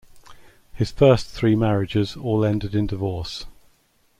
[0.73, 3.45] His first three marriages all ended in divorce.